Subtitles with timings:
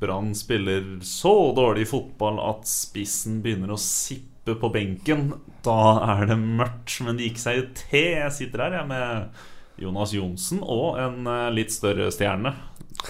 [0.00, 5.26] Brann spiller så dårlig fotball at spissen begynner å sippe på benken.
[5.64, 8.06] Da er det mørkt, men det gikk seg jo til.
[8.22, 9.42] Jeg sitter her jeg med
[9.80, 12.54] Jonas Johnsen og en eh, litt større stjerne.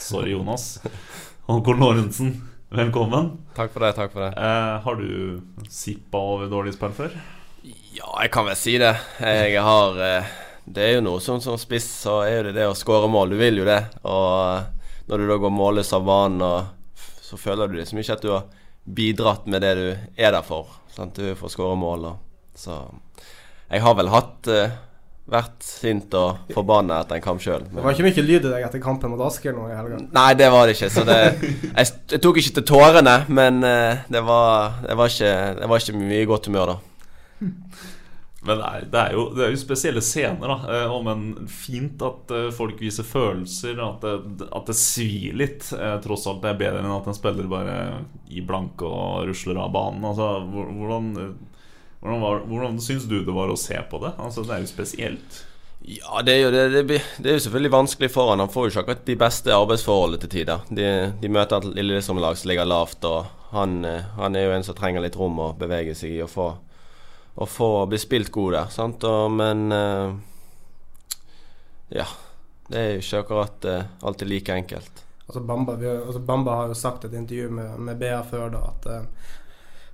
[0.03, 0.81] Sorry, Jonas.
[1.47, 2.33] Håkon Lorentzen,
[2.75, 3.31] velkommen.
[3.55, 3.93] Takk for det.
[3.99, 7.15] takk for det Eh, har du sippa over dårlig spill før?
[7.95, 8.97] Ja, jeg kan vel si det.
[9.23, 10.35] Jeg har eh,
[10.67, 13.35] Det er jo noe som, som spiss, så er det det å skåre mål.
[13.35, 13.81] Du vil jo det.
[14.03, 14.69] Og eh,
[15.11, 16.77] når du da går målløs av banen, og
[17.31, 18.47] så føler du liksom ikke at du har
[18.91, 19.87] bidratt med det du
[20.19, 20.71] er der for.
[20.91, 21.15] Sant?
[21.15, 22.09] Du får skåre mål.
[22.11, 22.83] Og, så
[23.71, 24.73] jeg har vel hatt uh,
[25.31, 27.69] vært sint og forbanna etter en kamp sjøl.
[27.71, 30.01] Det var ikke mye lyd i deg etter kampen mot Asker nå i helga.
[30.17, 30.91] Nei, det var det ikke.
[30.91, 31.21] Så det,
[31.69, 35.85] jeg, jeg tok ikke til tårene, men eh, det, var, det, var ikke, det var
[35.85, 36.79] ikke mye godt humør da.
[38.43, 40.73] Men er, det er, jo, det er jo spesielle scener, da.
[40.73, 43.77] Eh, og men fint at eh, folk viser følelser.
[43.85, 45.69] At det, at det svir litt.
[45.77, 47.77] Eh, tross alt det er bedre enn at en spiller bare
[48.33, 50.07] i blanke og rusler av banen.
[50.09, 51.13] Altså, hvordan,
[52.01, 54.15] hvordan, var, hvordan syns du det var å se på det?
[54.17, 55.43] Altså, det er jo spesielt.
[55.91, 58.41] Ja, det er jo, det, det, det er jo selvfølgelig vanskelig for han.
[58.41, 60.65] Han får jo ikke akkurat de beste arbeidsforholdene til tider.
[60.73, 60.89] De,
[61.21, 63.83] de møter et Lillestrøm-lag som ligger lavt, og han,
[64.17, 66.51] han er jo en som trenger litt rom å bevege seg i og få,
[67.35, 68.73] og få bli spilt god der.
[68.75, 69.05] Sant?
[69.05, 70.11] Og, men eh,
[72.01, 72.07] Ja.
[72.71, 75.05] Det er jo ikke akkurat eh, alltid like enkelt.
[75.27, 78.51] Altså Bamba, vi, altså Bamba har jo sagt i et intervju med, med BA før
[78.55, 79.05] da at eh,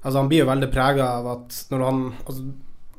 [0.02, 2.44] Altså Han blir jo veldig prega av at når han, altså,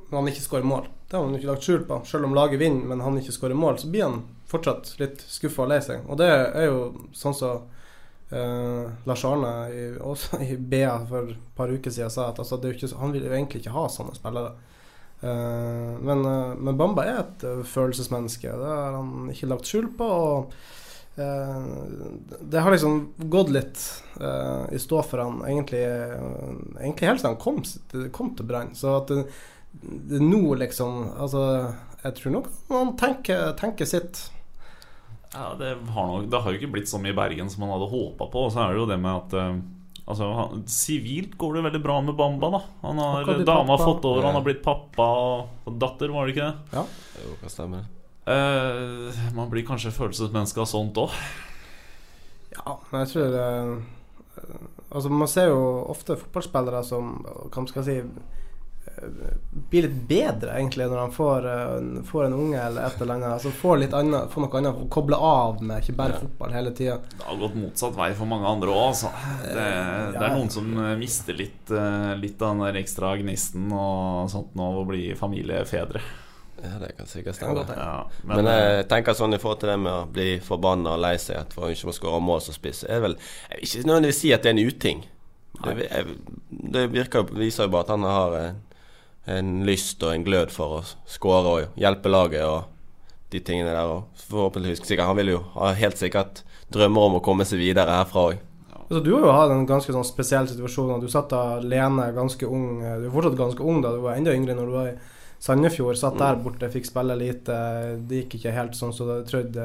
[0.10, 2.02] når han ikke skårer mål Det har han ikke lagt skjul på.
[2.10, 4.18] Selv om laget vinner, men han ikke skårer mål, så blir han
[4.50, 6.02] fortsatt litt skuffa og lei seg.
[6.10, 6.82] Og det er jo
[7.16, 7.62] sånn som
[8.32, 12.60] eh, Lars Arne i, også i BA for et par uker siden sa at altså,
[12.72, 14.56] ikke, han vil jo egentlig ikke ha sånne spillere.
[15.18, 18.52] Uh, men, uh, men Bamba er et følelsesmenneske.
[18.54, 20.10] Det har han ikke lagt skjul på.
[20.18, 20.60] og
[21.18, 23.00] det har liksom
[23.34, 23.80] gått litt
[24.70, 25.80] i stå for han egentlig,
[26.78, 28.76] egentlig helt siden han kom, kom til Brann.
[28.78, 29.24] Så at det,
[29.82, 31.74] det nå liksom Altså,
[32.04, 34.28] jeg tror nok han tenker, tenker sitt.
[35.34, 37.74] Ja, det har, nok, det har jo ikke blitt så mye i Bergen som han
[37.76, 38.46] hadde håpa på.
[38.48, 39.58] Og så er det jo det med at eh,
[40.08, 42.50] Altså, han- Sivilt går det veldig bra med Bamba.
[42.54, 43.84] da Han har Dama har pappa.
[43.90, 46.78] fått over, han har blitt pappa og og datter, var det ikke det?
[46.78, 46.86] Ja,
[47.26, 47.88] Jo, hva stemmer det?
[48.32, 51.12] Eh, man blir kanskje følelsesmenneske av sånt òg.
[52.56, 53.84] Ja, men jeg tror det
[54.96, 55.60] Altså, man ser jo
[55.92, 58.37] ofte fotballspillere som Hva skal jeg si eh,
[59.70, 63.34] blir litt bedre, egentlig, når han får, eh, får en unge eller et eller annet.
[63.34, 66.72] Altså får litt annet, får noe annet å koble av med, ikke bare fotball hele
[66.72, 66.98] tida.
[67.14, 68.86] Det har gått motsatt vei for mange andre òg.
[68.90, 69.12] Altså.
[69.44, 69.66] Det,
[70.16, 74.32] det er noen som eh, mister litt, eh, litt av den der ekstra gnisten og
[74.34, 76.02] sånt nå av å bli familiefedre.
[76.58, 77.66] Ja, det kan sikkert Det stemme.
[77.78, 81.04] Ja, Men, men, jeg tenker sånn i forhold til det med å bli forbanna og
[81.06, 83.14] lei seg at for ikke må skåre mål som spiss, er vel
[83.52, 85.04] Jeg vil ikke nødvendigvis si at det er en uting.
[85.58, 86.16] Det, jeg,
[86.74, 88.36] det virker, viser jo bare at han har
[89.28, 92.68] en, lyst og en glød for å skåre og hjelpe laget og
[93.34, 93.92] de tingene der.
[93.92, 96.44] Og forhåpentligvis sikkert, Han vil jo ha helt sikkert
[96.74, 98.46] drømmer om å komme seg videre herfra òg.
[98.88, 101.02] Altså, du har jo hatt en ganske sånn spesiell situasjon.
[101.04, 102.80] Du satt alene ganske ung.
[102.80, 104.98] Du er fortsatt ganske ung da, du var enda yngre når du var i
[105.44, 106.00] Sandefjord.
[106.00, 107.58] Satt der borte, fikk spille lite.
[108.08, 109.60] Det gikk ikke helt sånn som du hadde trodd.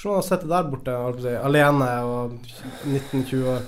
[0.00, 2.36] Hvordan var det å sitte der borte si, alene og
[2.88, 3.64] 19-20 år?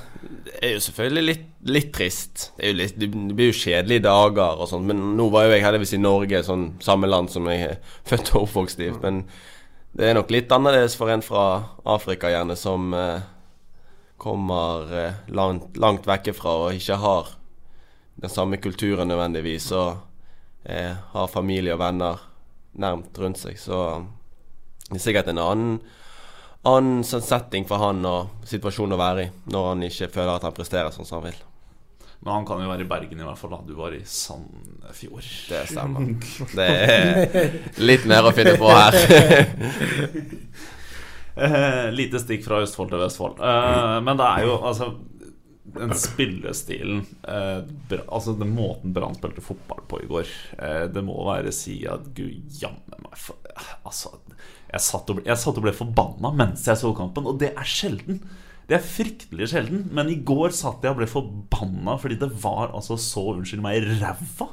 [0.47, 2.45] Det er jo selvfølgelig litt, litt trist.
[2.57, 4.87] Det, litt, det blir jo kjedelige dager og sånn.
[4.89, 7.77] Men nå var jo jeg heldigvis i Norge, sånn samme land som jeg er
[8.09, 8.89] født og oppvokst i.
[9.05, 9.27] Men
[9.93, 11.45] det er nok litt annerledes for en fra
[11.85, 13.29] Afrika, gjerne, som eh,
[14.17, 17.35] kommer eh, langt, langt vekke fra og ikke har
[18.25, 19.69] den samme kulturen nødvendigvis.
[19.77, 19.99] Og
[20.65, 22.29] eh, har familie og venner
[22.73, 23.61] nærmt rundt seg.
[23.61, 23.83] Så
[24.89, 25.83] det er sikkert en annen
[26.69, 30.47] annen sånn setting for han og situasjon å være i når han ikke føler at
[30.47, 31.41] han presterer sånn som han vil.
[32.23, 33.51] Men han kan jo være i Bergen i hvert fall.
[33.51, 35.27] da Du var i Sandefjord.
[35.51, 36.13] Det stemmer.
[36.59, 38.95] Det er litt mer å finne på her.
[41.35, 43.39] Eh, lite stikk fra Østfold til Vestfold.
[43.41, 44.91] Eh, men det er jo altså
[45.73, 51.05] den spillestilen eh, bra, Altså den måten Brann spilte fotball på i går, eh, det
[51.07, 53.41] må være si at gud jammen meg for,
[53.81, 54.19] Altså,
[54.73, 57.69] jeg satt, og jeg satt og ble forbanna mens jeg så kampen, og det er
[57.69, 58.23] sjelden.
[58.69, 62.73] Det er fryktelig sjelden, men i går satt jeg og ble forbanna fordi det var
[62.73, 64.49] altså så, unnskyld meg, ræva.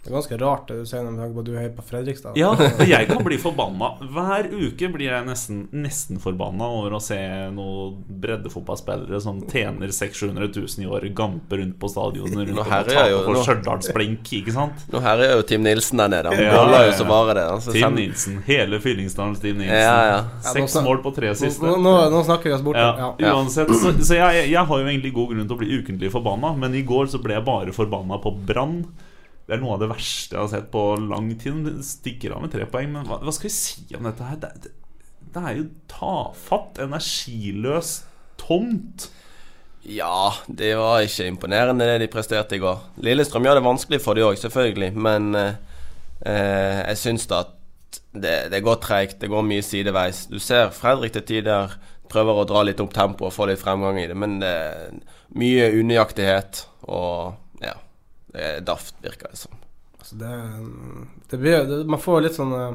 [0.00, 2.32] Det er ganske rart det du sier når at du er på Fredrikstad.
[2.40, 2.54] Ja,
[2.88, 3.90] jeg kan bli forbanna.
[4.14, 7.18] Hver uke blir jeg nesten, nesten forbanna over å se
[7.52, 13.12] noen breddefotballspillere som tjener 600 000 i året, gampe rundt på stadionet rundt og taper
[13.26, 14.86] for Stjørdalsblink, ikke sant?
[14.88, 16.32] Nå her er jo Team Nilsen der nede.
[16.32, 17.44] Han Ja, boller jo så bare det.
[17.58, 18.40] Altså, Team Nilsen.
[18.48, 19.84] Hele Fyllingsdalens Team Nilsen.
[19.84, 20.24] Ja, ja.
[20.54, 21.60] Seks mål på tre siste.
[21.66, 22.80] Nå, nå, nå snakker vi oss bort.
[22.80, 23.34] Ja, Ja.
[23.36, 26.54] uansett Så, så jeg, jeg har jo egentlig god grunn til å bli ukentlig forbanna,
[26.56, 28.80] men i går så ble jeg bare forbanna på Brann.
[29.50, 31.64] Det er noe av det verste jeg har sett på lang tid.
[31.66, 34.36] Det Stikker av med tre poeng, men hva, hva skal vi si om dette her?
[34.38, 34.70] Det, det,
[35.34, 37.90] det er jo tafatt, energiløs,
[38.38, 39.08] tomt.
[39.90, 42.78] Ja, det var ikke imponerende det de presterte i går.
[43.02, 44.92] Lillestrøm gjør det vanskelig for de òg, selvfølgelig.
[44.94, 45.58] Men eh,
[46.30, 49.18] eh, jeg syns da at det, det går treigt.
[49.18, 50.28] Det går mye sideveis.
[50.30, 51.74] Du ser Fredrik til tider
[52.10, 54.98] prøver å dra litt opp tempoet og få litt fremgang i det, men det er
[55.42, 57.38] mye unøyaktighet og.
[58.66, 59.56] Daft, virker det som.
[60.00, 60.34] Altså det,
[61.30, 62.70] det blir, det, man får litt sånn eh,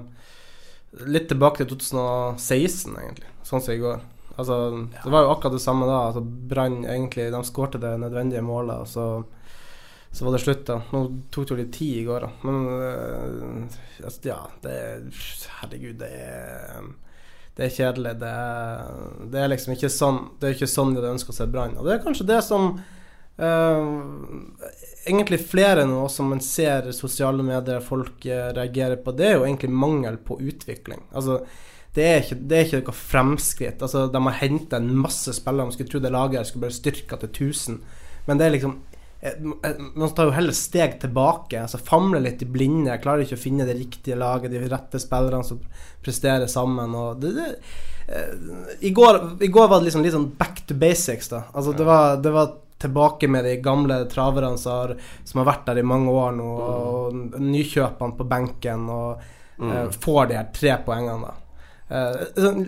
[1.12, 4.04] Litt tilbake til 2016, egentlig, sånn som i går.
[4.40, 4.56] Altså,
[5.04, 5.98] Det var jo akkurat det samme da.
[6.07, 9.07] Altså, Brann egentlig De skårte det nødvendige målet, og så,
[10.16, 10.63] så var det slutt.
[10.69, 11.02] da Nå
[11.36, 12.48] tok det jo litt tid i går, da.
[12.48, 15.25] Men eh, altså, ja, det er
[15.60, 16.94] Herregud, det er
[17.56, 18.18] det er kjedelig.
[18.19, 18.96] Det er,
[19.31, 21.78] det er liksom ikke sånn Det er ikke sånn de ønska å se Brann.
[21.80, 22.74] Og det er kanskje det som
[23.38, 29.46] Egentlig flere nå som man ser sosiale medier folk eh, reagerer på, det er jo
[29.46, 31.04] egentlig mangel på utvikling.
[31.12, 31.42] Altså
[31.96, 33.84] det er ikke, det er ikke noe fremskritt.
[33.86, 35.70] Altså, de har henta en masse spillere.
[35.70, 37.78] Man skulle tro det laget her skulle bare styrka til 1000.
[38.26, 38.74] Men det er liksom
[39.22, 39.46] eh,
[39.96, 41.62] Man tar jo heller steg tilbake.
[41.62, 42.92] Altså Famler litt i blinde.
[42.92, 45.62] Jeg klarer ikke å finne det riktige laget, de rette spillerne som
[46.04, 46.98] presterer sammen.
[47.00, 47.48] Og det, det,
[48.12, 48.36] eh,
[48.82, 51.32] i, går, I går var det liksom litt sånn back to basics.
[51.32, 54.94] da Altså det var, det var tilbake med de gamle traverne som har,
[55.24, 59.25] som har vært der i mange år nå, og nykjøpene på benken, og
[59.63, 61.42] eh, får de her tre poengene, da.
[61.86, 62.63] Eh, sånn,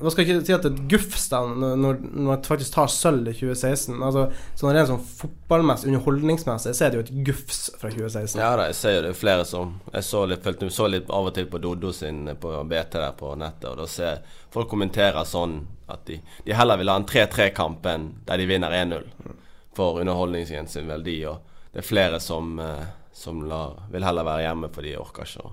[0.00, 2.88] Man skal ikke si at det er et gufs når, når når man faktisk tar
[2.88, 3.98] sølv i 2016.
[4.00, 4.24] Altså,
[4.56, 8.40] sånn rent sånn fotballmessig, underholdningsmessig, så er det jo et gufs fra 2016.
[8.40, 11.12] Ja da, jeg ser jo det er flere som Jeg så litt, følte, så litt
[11.12, 14.72] av og til på Doddo sin på BT der på nettet, og da ser folk
[14.72, 19.04] kommenterer sånn at de, de heller vil ha en 3-3-kamp enn der de vinner 1-0
[19.76, 21.18] for underholdningen sin verdi.
[21.28, 21.38] Og
[21.72, 25.44] det er flere som, eh, som lar, vil heller være hjemme for de orker ikke.
[25.46, 25.52] å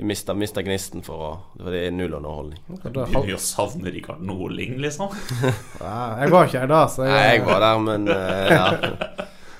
[0.00, 1.30] de mister, mister gnisten for å
[1.66, 2.60] det er null underholdning.
[2.82, 5.10] Da- Begynner vi å savne Rikard Norling, liksom?
[5.82, 8.66] Ja, jeg var ikke her da, så Nei, jeg var der, men eh, ja.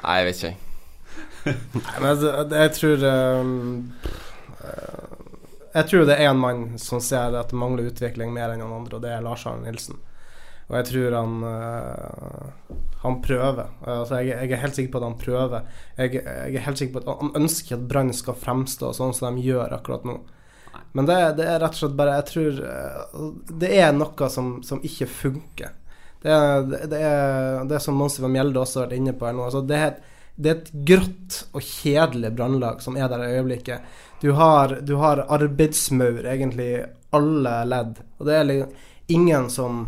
[0.01, 0.57] Nei, jeg vet ikke, jeg.
[1.75, 3.93] Nei, men altså, jeg tror um,
[5.71, 8.75] Jeg tror det er én mann som ser at det mangler utvikling mer enn han
[8.75, 10.01] andre, og det er Lars Arne Nilsen.
[10.71, 13.71] Og jeg tror han eh, Han prøver.
[13.83, 15.65] Altså, jeg, jeg er helt sikker på at han prøver.
[15.99, 19.39] Jeg, jeg er helt sikker på at Han ønsker at Brann skal fremstå sånn som
[19.39, 20.21] de gjør akkurat nå.
[20.95, 23.27] Men det, det er rett og slett bare Jeg tror eh,
[23.63, 25.75] det er noe som, som ikke funker.
[26.21, 29.27] Det er, det er, det er som Monsi van Mjelde også har vært inne på
[29.27, 29.47] her nå.
[29.49, 33.97] Altså det, er, det er et grått og kjedelig brannlag som er der i øyeblikket.
[34.21, 36.85] Du har, du har arbeidsmaur egentlig i
[37.17, 38.01] alle ledd.
[38.19, 39.81] Og det er liksom ingen som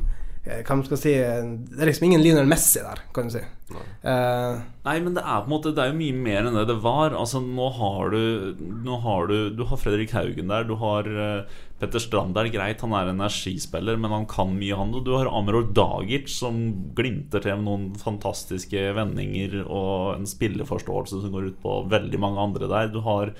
[0.44, 3.42] eh, Hva man skal si Det er liksom ingen Lionel Messi der, kan du si.
[3.72, 6.66] Eh, Nei, men det er på en måte Det er jo mye mer enn det
[6.72, 7.14] det var.
[7.16, 10.66] Altså Nå har du Nå har du Du har Fredrik Haugen der.
[10.68, 12.50] Du har uh, Petter Strand der.
[12.52, 14.92] Greit, han er energispiller, men han kan mye, han.
[14.96, 16.60] Og du har Amror Dagic, som
[16.96, 22.44] glimter til med noen fantastiske vendinger og en spilleforståelse som går ut på veldig mange
[22.44, 22.92] andre der.
[22.94, 23.34] Du har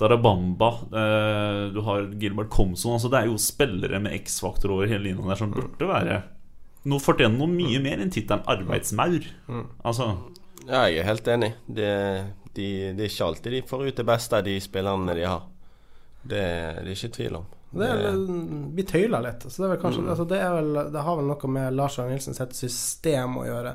[0.00, 5.06] Darabamba, eh, du har Gilbert Comson Altså Det er jo spillere med X-faktor over hele
[5.06, 6.16] linja der som burde være
[6.90, 9.24] Nå fortjener noe mye mer enn tittelen arbeidsmaur.
[9.86, 10.10] Altså
[10.66, 11.54] Ja, jeg er helt enig.
[11.64, 11.92] Det,
[12.56, 15.46] de, det er ikke alltid de får ut det beste av de spillerne de har.
[16.20, 17.46] Det, det er ikke tvil om.
[17.74, 18.18] Det er,
[18.76, 19.48] vi tøyler litt.
[19.48, 21.98] Så det, er vel kanskje, altså det, er vel, det har vel noe med Lars
[21.98, 23.74] Arne Nilsen sitt system å gjøre.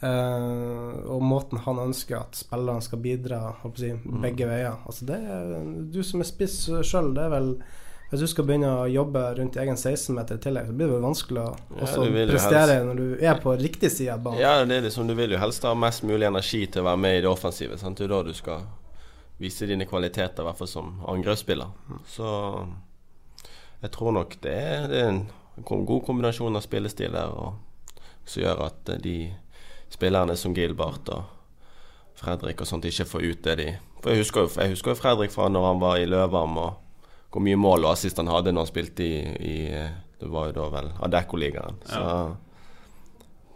[0.00, 3.40] Eh, og måten han ønsker at spillerne skal bidra
[3.76, 3.90] si,
[4.22, 4.78] begge veier.
[4.88, 5.54] Altså det er,
[5.92, 6.56] du som er spiss
[6.88, 7.54] sjøl, det er vel
[8.10, 11.04] Hvis du skal begynne å jobbe rundt egen 16-meter i tillegg, så blir det vel
[11.04, 11.90] vanskelig å Ja,
[12.32, 14.40] prestere helst- når du er på riktig side av banen.
[14.40, 16.98] Ja, det er liksom, du vil jo helst ha mest mulig energi til å være
[17.04, 17.78] med i det offensive.
[17.78, 17.98] Sant?
[18.00, 18.64] Det er da du skal
[19.38, 21.70] vise dine kvaliteter, i hvert fall som angrepsspiller.
[22.10, 22.32] Så
[23.80, 25.22] jeg tror nok det er, det er en
[25.86, 27.54] god kombinasjon av spillestiler og,
[28.26, 29.14] som gjør at eh, de
[29.90, 31.24] spillerne som Gilbert og
[32.20, 33.68] Fredrik og sånt ikke får ut det de
[34.02, 36.86] For jeg husker jo, jeg husker jo Fredrik fra når han var i Løvam og
[37.30, 39.56] hvor mye mål og assist han hadde når han spilte i, i
[40.20, 41.78] Det var jo da vel Adecco-ligaen.
[41.86, 42.00] Så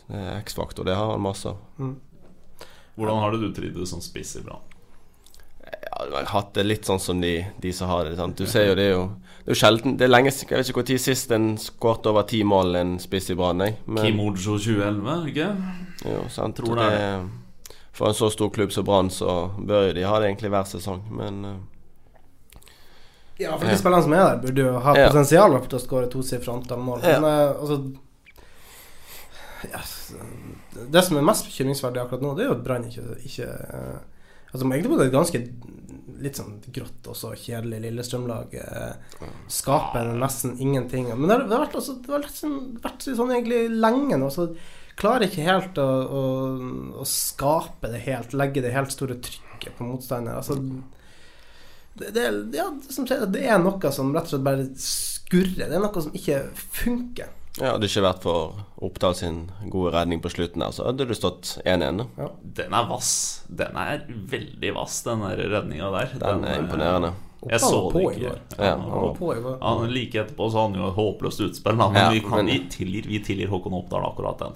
[0.07, 1.91] det er X-faktor, det har han masse av.
[2.95, 4.63] Hvordan har det du trivdes som spiss i Brann?
[5.65, 8.15] Ja, jeg har hatt det litt sånn som de, de som har det.
[8.21, 8.39] Sant?
[8.39, 9.05] Du ser jo det er jo
[9.45, 12.07] Det er jo sjelden Det er lenge siden Jeg vet ikke når sist en skåret
[12.11, 13.65] over ti mål en spiss i Brann.
[13.99, 15.49] Kim Ojo 2011, ikke?
[16.03, 16.57] Jo, sant.
[16.59, 17.77] Tror det det.
[17.95, 20.67] For en så stor klubb som Brann, så bør jo de ha det egentlig hver
[20.67, 21.61] sesong, men eh,
[23.39, 25.09] Ja, for de spillerne som er der, burde jo ha Ja.
[25.13, 27.03] potensial til å skåre tosifra antall mål.
[27.07, 27.21] Ja.
[27.21, 27.79] Men eh, altså
[29.65, 30.13] Yes.
[30.93, 34.03] Det som er mest bekymringsverdig akkurat nå, det er jo at Brann ikke, ikke eh,
[34.53, 35.41] Altså Egentlig på det ganske
[36.25, 41.09] litt sånn grått og så kjedelig Lillestrøm-lag eh, skaper nesten ingenting.
[41.11, 44.19] Men det har, det har vært, altså, det har vært, sånn, vært sånn egentlig lenge
[44.21, 44.29] nå.
[44.33, 44.47] Så
[45.01, 46.25] klarer ikke helt å, å,
[47.03, 50.39] å skape det helt, legge det helt store trykket på motstander.
[50.39, 50.59] Altså
[51.95, 55.69] det, det, ja, som sier, det er noe som rett og slett bare skurrer.
[55.69, 56.41] Det er noe som ikke
[56.81, 57.31] funker.
[57.61, 61.07] ja, hadde det ikke vært for Oppdal sin gode redning på slutten her, så hadde
[61.07, 62.03] du stått 1-1.
[62.19, 62.33] Ja.
[62.59, 63.13] Den er vass.
[63.47, 66.19] Den er veldig vass, den redninga der.
[66.25, 67.15] Den er imponerende.
[67.51, 68.21] Jeg så det ikke.
[68.31, 68.39] går.
[68.59, 71.95] Ja, Han var på han, like etterpå så hadde han jo et håpløst utspill, men
[71.99, 74.53] Ja, vi, kan, men- vi, tilgir, vi tilgir Håkon Oppdal akkurat den.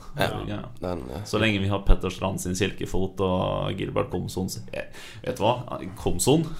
[0.48, 0.58] Ja.
[0.80, 4.88] Den, Så lenge vi har Petter Strand sin silkefot og Gilbert Komson eh,
[5.24, 5.56] Vet du hva?
[6.00, 6.46] Komson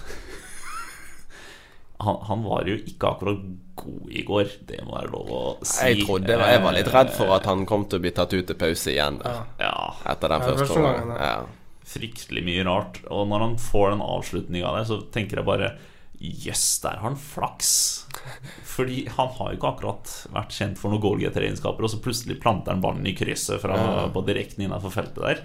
[2.01, 3.41] han, han var jo ikke akkurat
[3.79, 5.87] god i går, det må være lov å si.
[5.89, 8.47] jeg trodde Jeg var litt redd for at han kom til å bli tatt ut
[8.47, 9.73] til pause igjen der, Ja,
[10.13, 11.23] etter den Ja, første første gangen, omgangen.
[11.27, 11.47] Ja.
[11.89, 12.99] fryktelig mye rart.
[13.11, 15.71] Og når han får den avslutninga der, så tenker jeg bare
[16.19, 17.73] Jøss, der har han flaks.
[18.67, 22.75] Fordi han har jo ikke akkurat vært kjent for noen goalgetter-egenskaper, og så plutselig planter
[22.75, 23.77] han ballen i krysset fra,
[24.15, 25.43] på direkten innenfor feltet der.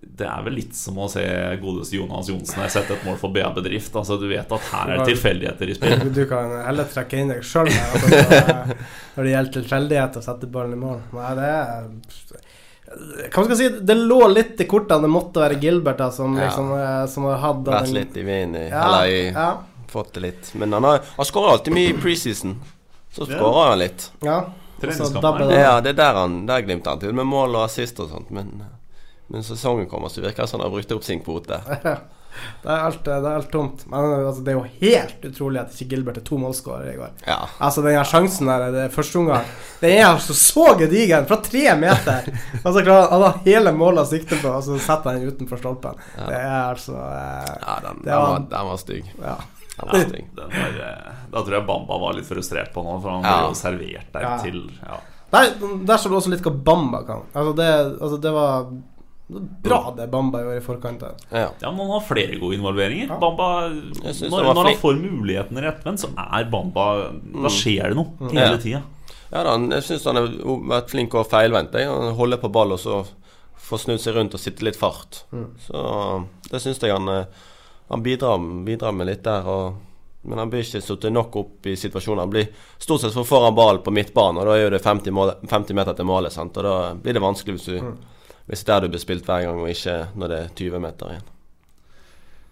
[0.00, 1.22] Det er vel litt som å se
[1.60, 3.92] godeste Jonas Johnsen har sett et mål for BA Bedrift.
[4.00, 6.04] Altså, du vet at her er det tilfeldigheter i spill.
[6.16, 8.08] Du kan heller trekke inn deg sjøl altså,
[9.18, 11.02] når det gjelder tilfeldighet å sette ballen i mål.
[11.18, 11.90] Nei, det er
[13.28, 13.68] Hva skal jeg si?
[13.86, 15.04] Det lå litt i kortene.
[15.04, 16.48] Det måtte være Gilbert da, som, Ja.
[16.48, 19.50] liksom, eh, som hatt Vært litt i vinden, Ja, eller i ja.
[19.90, 20.50] Fått det litt.
[20.54, 22.56] Men han, har, han skårer alltid mye i preseason.
[23.12, 24.10] Så skårer han litt.
[24.26, 24.40] ja.
[24.80, 25.50] Treningskampen.
[25.52, 28.30] Ja, det er der han Der glimter han til med mål og assist og sånt,
[28.32, 28.62] men
[29.30, 31.60] men sesongen kommer, så virker det som han har brukt opp sin kvote.
[32.62, 33.80] Det er alt, det er alt tomt.
[33.90, 37.12] Men altså, det er jo helt utrolig at ikke Gilbert er to målskårere i går.
[37.26, 37.36] Ja.
[37.58, 39.48] Altså Den her sjansen der det er første omgang
[39.80, 42.28] Den er altså så gedigen, fra tre meter!
[42.62, 45.34] altså så klarer han har hele målet å sikte på, og så setter han den
[45.34, 45.98] utenfor stolpen.
[46.16, 49.10] Det er altså eh, Ja, den, den, var- var, den var stygg.
[49.20, 49.36] Ja.
[49.78, 50.76] Den var.
[50.90, 53.36] Eh, da tror jeg Bamba var litt frustrert på nå, for han Ja.
[53.38, 54.36] ble jo servert der Ja.
[54.42, 54.98] til ja.
[55.30, 55.50] Der,
[55.86, 57.22] der så du også litt hva Bamba kan.
[57.34, 58.66] Altså Det, altså det var
[59.62, 61.14] bra det Bamba gjorde i forkant der.
[61.30, 61.50] Ja.
[61.62, 63.12] Ja, men han har flere gode involveringer.
[63.20, 66.86] Bamba, når, når han får muligheten mulighetene rettvendt, så er Bamba
[67.44, 68.56] Da skjer det noe hele Ja.
[68.58, 68.82] tida.
[69.30, 71.72] Ja da, jeg syns han har vært flink og feilvendt.
[71.78, 73.06] Han holder på ball og så
[73.56, 75.22] får snudd seg rundt og sitte litt fart.
[75.62, 77.24] Så det syns jeg han eh,
[77.90, 79.48] Han bidrar, bidrar med litt der.
[79.50, 79.80] Og,
[80.22, 82.22] men han blir ikke satt nok opp i situasjoner.
[82.22, 82.46] Han blir
[82.78, 85.78] stort sett for foran ball på midtbanen, og da er jo det 50, mål, 50
[85.78, 86.34] meter til målet.
[86.34, 86.56] Sant?
[86.60, 88.14] Og da blir det vanskelig hvis, du,
[88.46, 90.84] hvis det er der du blir spilt hver gang, og ikke når det er 20
[90.86, 91.28] meter igjen.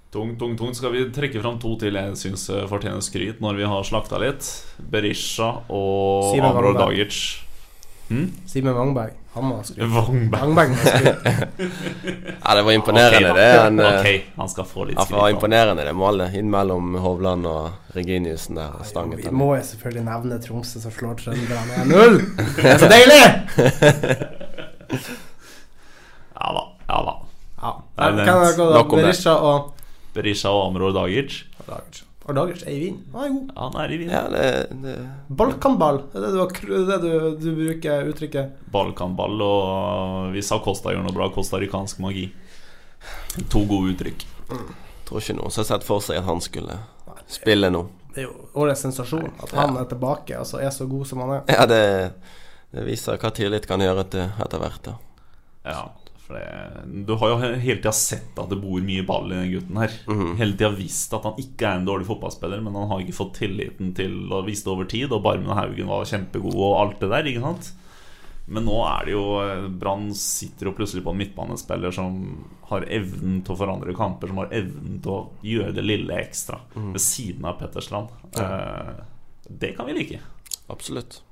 [0.08, 0.72] Tung, tung, tung.
[0.72, 4.48] Skal vi trekke fram to til jeg syns fortjener skryt når vi har slakta litt?
[4.80, 7.20] Berisha og Amro Dagic.
[8.08, 8.48] Dagic.
[8.48, 9.17] Simen Wangberg.
[9.34, 9.62] Han må ha.
[12.44, 13.60] Ja, det var imponerende, okay, det.
[13.60, 14.20] Han, okay.
[14.36, 15.20] Han skal få litt Ja, det var skryt.
[15.20, 15.28] da.
[15.36, 18.78] imponerende det målet inn mellom Hovland og Reginiussen der.
[18.88, 22.20] Stanget Vi må jo selvfølgelig nevne Tromsø som slår Trønderne 1-0.
[22.56, 23.22] Det er så deilig!
[26.38, 26.62] Ja da.
[26.88, 27.14] ja da
[27.58, 27.72] Ja.
[27.96, 29.02] Kan det.
[29.02, 29.72] Berisha og
[30.14, 31.42] Berisha og Amror Dagic.
[31.66, 32.04] Dagic.
[32.28, 32.96] Og dagers er i Wien.
[33.14, 33.44] Han er god.
[33.54, 34.10] Ja, han er i Wien.
[34.12, 34.48] Ja, det,
[34.82, 34.96] det
[35.40, 36.02] Balkanball.
[36.12, 38.58] Er det du, det er det du, du bruker uttrykket.
[38.74, 42.26] Balkanball og hvis Costa gjør noe bra, costaricansk magi.
[43.48, 44.26] To gode uttrykk.
[45.08, 46.76] tror ikke noen som har sett for seg at han skulle
[47.32, 47.86] spille nå.
[48.12, 51.22] Det er jo årets sensasjon at han er tilbake og så er så god som
[51.24, 51.42] han er.
[51.54, 51.80] Ja, det,
[52.74, 54.84] det viser hva tillit kan gjøre til etter hvert.
[54.84, 54.98] da.
[55.64, 55.80] Ja,
[56.28, 59.52] For det, du har jo hele tida sett at det bor mye ball i den
[59.54, 59.94] gutten her.
[60.36, 63.38] Hele tida visst at han ikke er en dårlig fotballspiller, men han har ikke fått
[63.40, 65.08] tilliten til å vise det over tid.
[65.08, 67.70] Og Barmen og Haugen var kjempegod og alt det der, ikke sant?
[68.48, 69.24] Men nå er det jo
[69.80, 72.14] Brann sitter jo plutselig på en midtbanespiller som
[72.70, 76.60] har evnen til å forandre kamper, som har evnen til å gjøre det lille ekstra
[76.76, 78.12] ved siden av Petterstrand.
[78.36, 78.48] Ja.
[79.48, 80.20] det kan vi like.
[80.72, 81.22] Absolutt.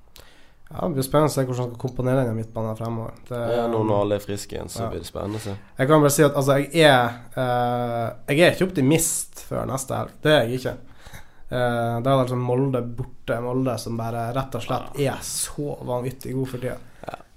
[0.70, 3.12] Ja, Det blir spennende å se hvordan han skal komponere den midtbanen fremover.
[3.28, 4.88] Det, Ja, nå når alle er friske igjen, så Ja.
[4.90, 5.54] blir det spennende å se.
[5.78, 7.04] Jeg kan bare si at altså, jeg er
[7.36, 10.10] uh, Jeg er ikke optimist før neste helg.
[10.22, 10.74] Det er jeg ikke.
[11.46, 13.40] Uh, da er det altså Molde borte.
[13.40, 16.78] Molde som bare rett og slett er så vanvittig god for tida.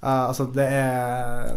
[0.01, 1.53] Eh, altså, det er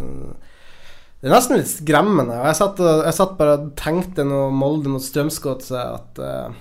[1.23, 2.35] Det er nesten litt skremmende.
[2.49, 6.57] Jeg satt, jeg satt bare og tenkte når Molde mot Strømsgodset at eh,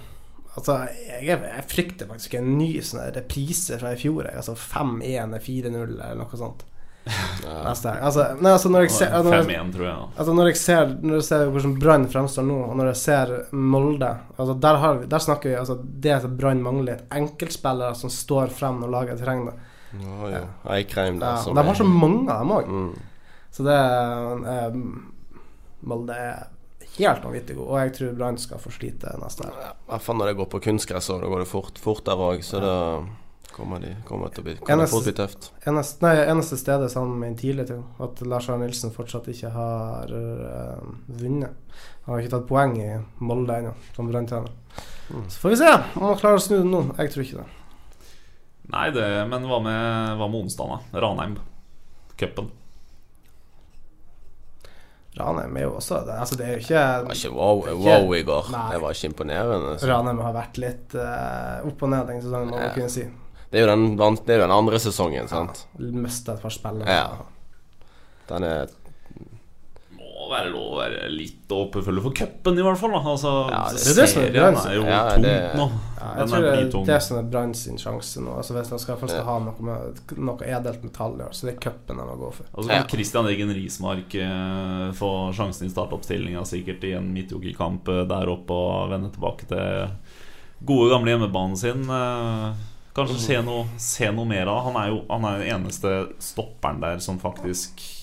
[0.58, 0.74] Altså,
[1.08, 4.25] jeg, jeg frykter faktisk en ny sånn reprise fra i fjor.
[4.27, 4.36] jeg.
[4.41, 6.65] Altså 5-1 4-0 eller noe sånt.
[7.41, 8.01] Neste helg.
[8.05, 10.10] Altså, nei, altså når jeg ser når jeg- tror jeg.
[10.22, 13.31] Altså når jeg ser, når jeg ser hvordan Brann fremstår nå, og når jeg ser
[13.58, 18.10] Molde altså der, har vi, der snakker vi altså Det som Brann mangler, enkeltspillere som
[18.13, 19.58] står frem når laget trenger det.
[20.03, 20.43] Ja, ja.
[20.75, 22.70] Eikrheim der Ja, de har så mange av dem òg.
[22.70, 22.93] Mm.
[23.51, 24.77] Så det er
[25.81, 26.46] Molde er
[27.10, 29.58] helt vanvittig god, og jeg tror Brann skal få slite neste år.
[29.72, 32.62] I hvert fall når det går på kunstgress, så går det fort, fortere òg, så
[32.63, 32.75] da
[33.51, 35.50] kommer de kommer til å bli, kan Eneste- fort bli tøft.
[35.67, 40.13] Eneste, nei, eneste stedet sammen med Intile ting, at Lars Arne Nilsen fortsatt ikke har
[40.13, 41.51] uh, vunnet.
[42.05, 44.53] Han har ikke tatt poeng i Molde ennå, som Brann-trener.
[45.27, 45.67] Så får vi se
[46.00, 46.81] om han klarer å snu det nå.
[46.98, 47.50] Jeg tror ikke det.
[48.72, 51.01] Nei, det, men hva med, hva med onsdagen, da?
[51.03, 51.36] Ranheim.
[52.15, 52.48] Cupen.
[55.19, 57.63] Ranheim er jo også det, altså det er jo ikke Det var ikke ikke wow,
[57.67, 58.51] er wow i går.
[58.53, 58.67] Nei.
[58.71, 59.73] Det var ikke imponerende.
[59.79, 59.89] Så.
[59.89, 63.03] Ranheim har vært litt uh, opp og ned den sesongen, må man kunne si.
[63.51, 65.65] Det er jo den, det er jo den andre sesongen, sant.
[65.75, 66.95] Mista et par spillere.
[66.95, 67.89] Ja.
[68.29, 68.71] Den er
[70.31, 72.91] være lov å være litt åpenfølge for cupen, i hvert fall.
[72.95, 73.01] Da.
[73.11, 74.55] Altså, Ja, det- det er det som er Brann.
[74.67, 75.71] er jo Ja, tung det- nå.
[76.01, 78.35] Ja, jeg tror er det er det som er Brann sin sjanse nå.
[78.38, 81.53] Altså Hvis de skal først ha noe, med, noe edelt metall i år, så det
[81.55, 82.45] er cupen de må gå for.
[82.55, 82.88] Og så kan Ja.
[82.88, 88.51] Christian Egen Rismark eh, få sjansen i startoppstillinga sikkert i en midtjokerkamp eh, der oppe
[88.51, 89.89] og vende tilbake til
[90.65, 91.83] gode, gamle hjemmebanen sin.
[91.89, 92.53] Eh,
[92.96, 96.81] kanskje se noe, se noe mer av Han er jo han er den eneste stopperen
[96.81, 98.00] der som faktisk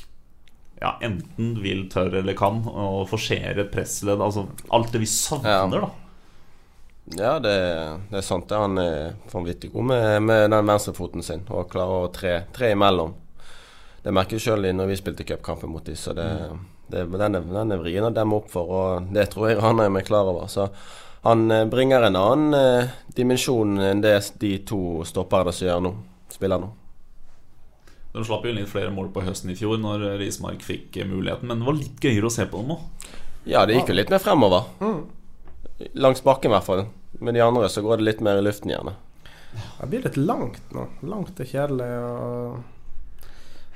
[0.80, 4.20] ja, enten vil, tør eller kan å forsere et pressledd.
[4.22, 5.86] Altså alt det vi savner, Ja.
[5.88, 5.90] da.
[7.16, 7.54] Ja, det,
[8.10, 8.50] det er sant.
[8.52, 13.14] Han er vanvittig god med, med den venstrefoten sin og klarer å tre, tre imellom.
[14.04, 16.26] Det merker vi sjøl når vi spilte cupkampen mot dem, så det,
[16.92, 19.80] det, den, er, den er vrien å demme opp for, og det tror jeg han
[19.82, 20.46] er klar over.
[20.52, 20.68] Så
[21.24, 25.94] han eh, bringer en annen eh, dimensjon enn det de to stopperne som gjør nå,
[26.32, 26.68] spiller nå.
[28.18, 31.46] De slapp jo litt flere mål på høsten i fjor når Rismark fikk eh, muligheten,
[31.46, 33.10] men det var litt gøyere å se på dem òg.
[33.46, 34.66] Ja, det gikk jo litt mer fremover.
[34.82, 35.04] Mm.
[36.02, 36.88] Langs bakken, i hvert fall.
[37.22, 38.96] Med de andre så går det litt mer i luften, gjerne.
[39.78, 40.88] Det blir litt langt nå.
[41.08, 42.58] Langt og kjedelig og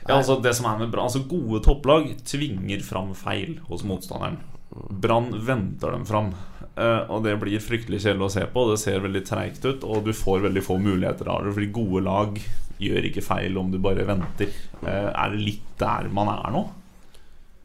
[0.08, 4.40] Ja, altså det som er med Brann Altså Gode topplag tvinger fram feil hos motstanderen.
[4.72, 6.32] Brann venter dem fram.
[6.74, 8.66] Eh, og det blir fryktelig kjedelig å se på.
[8.70, 11.54] Det ser veldig treigt ut, og du får veldig få muligheter av det.
[11.56, 12.40] Fordi gode lag
[12.82, 14.52] gjør ikke feil om du bare venter.
[14.82, 16.62] Eh, er det litt der man er nå?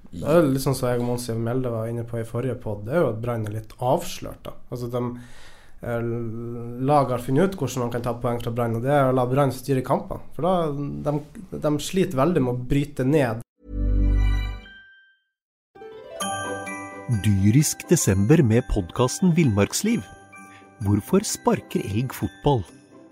[0.08, 2.86] Det er litt sånn som jeg og Monsi Melde var inne på i forrige pod,
[2.88, 4.40] det er jo at Brann er litt avslørt.
[4.46, 5.02] da Altså de
[5.84, 6.08] eh,
[6.88, 9.18] Lag har funnet ut hvordan man kan ta poeng fra Brann, og det er å
[9.18, 10.24] la Brann styre kampene.
[10.38, 10.72] For da
[11.12, 11.20] de,
[11.58, 13.44] de sliter veldig med å bryte ned
[17.24, 20.02] Dyrisk desember med podkasten Villmarksliv.
[20.84, 22.66] Hvorfor sparker elg fotball?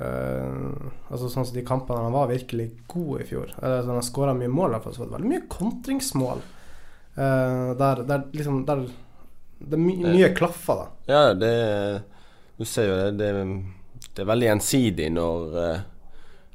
[0.00, 4.34] eh, Altså sånn som de kampene han var virkelig god i fjor Eller Han skåra
[4.34, 6.42] mye mål, fall, så var det veldig mye kontringsmål.
[7.14, 8.88] Uh, der, der liksom der,
[9.60, 10.86] Det er my mye klaffer, da.
[11.06, 11.52] Ja, det
[12.58, 13.12] Du ser jo det.
[13.18, 13.30] Det,
[14.14, 15.80] det er veldig gjensidig når, eh,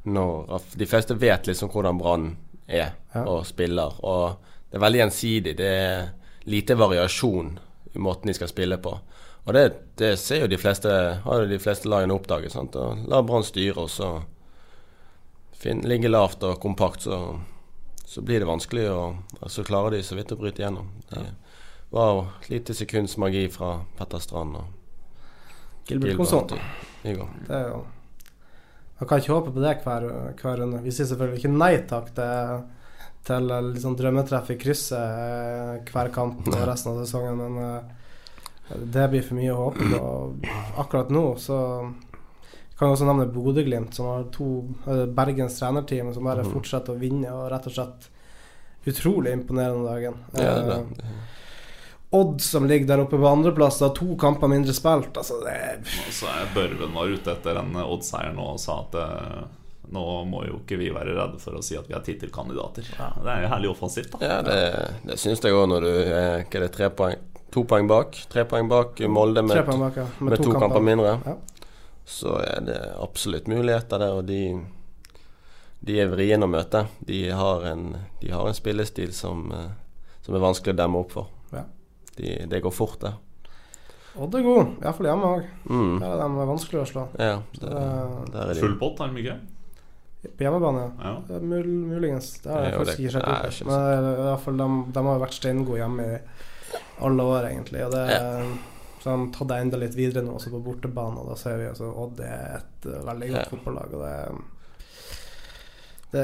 [0.08, 2.30] når De fleste vet liksom hvordan Brann
[2.68, 3.24] er Ja.
[3.26, 3.96] og spiller.
[4.06, 4.36] Og
[4.70, 5.56] det er veldig gjensidig.
[5.58, 6.10] Det er
[6.46, 7.58] lite variasjon
[7.94, 8.94] i måten de skal spille på.
[9.48, 9.64] Og det,
[9.98, 10.90] det ser jo de fleste
[11.24, 12.54] har jo de fleste lagene oppdaget.
[12.54, 12.76] Sant?
[12.76, 14.10] Og la Brann styre, og så
[15.60, 17.40] fin, ligge lavt og kompakt, så,
[18.06, 20.92] så blir det vanskelig, og, og så klarer de så vidt å bryte gjennom.
[21.10, 21.24] Det
[21.90, 24.60] var jo et lite sekunds magi fra Petter Strand.
[24.60, 24.76] Og
[25.90, 26.60] Gilbert Gilbert,
[27.04, 27.32] I går.
[27.48, 27.86] Det er jo
[29.00, 30.06] Man kan ikke håpe på det hver,
[30.42, 30.82] hver runde.
[30.84, 32.66] Vi sier selvfølgelig ikke nei takk til,
[33.30, 37.99] til litt sånn drømmetreff i krysset eh, hver kamp og resten av sesongen, men eh,
[38.78, 40.52] det blir for mye å håpe på.
[40.78, 41.58] Akkurat nå så
[42.80, 44.46] kan jeg også nevne Bodø-Glimt, som har to
[44.88, 46.54] eh, Bergens trenerteam som bare Mhm.
[46.54, 48.10] fortsetter å vinne og rett og slett
[48.88, 50.16] utrolig imponerende dagen.
[50.38, 51.36] Ja, det, Eh,
[52.12, 55.14] Odd som ligger der oppe på andreplass, har to kamper mindre spilt.
[55.14, 58.80] Altså, det er Og så er Børven var ute etter en Odd-seier nå og sa
[58.82, 59.44] at eh,
[59.92, 62.82] nå må jo ikke vi være redde for å si at vi er tittelkandidater.
[63.24, 64.26] Det er jo herlig offensivt, da.
[64.26, 64.58] ja, det,
[65.06, 67.16] det syns jeg òg når du er Hva er det, tre poeng?
[67.54, 68.18] To poeng bak?
[68.30, 70.06] Tre poeng bak Molde med, bak, ja.
[70.20, 71.16] med to, kamper mindre.
[71.26, 71.38] Ja.
[72.10, 74.60] Så er det absolutt muligheter der, og de
[75.80, 76.84] De er vriene å møte.
[77.08, 79.70] De har en, de har en spillestil som, eh,
[80.26, 81.30] som er vanskelig å demme opp for.
[81.56, 81.64] Ja.
[82.18, 83.14] De, det går fort, det.
[84.20, 85.48] Odd er god, iallfall hjemme òg.
[85.70, 85.94] Mm.
[86.02, 87.06] Der er de vanskelig å slå.
[87.16, 88.60] Ja, det, Eh, der er de.
[88.66, 89.38] Full pott, har de ikke?
[90.36, 91.14] På hjemmebane, ja.
[91.30, 91.40] Ja.
[91.40, 92.34] Mul muligens.
[92.44, 95.38] Det har jeg faktisk ikke ikke Men i hvert fall, de, de har jo vært
[95.38, 96.18] steingode hjemme i
[97.02, 97.86] alle år, egentlig.
[97.86, 98.06] Og det
[99.00, 101.22] Så sånn, tar det enda litt videre nå, også på bortebane.
[101.22, 103.50] Og da ser vi altså Odd er et eh, veldig godt Ja.
[103.50, 103.94] fotballag.
[103.94, 104.42] Og det
[106.12, 106.24] det,